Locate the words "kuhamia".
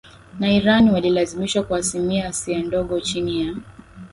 1.63-2.27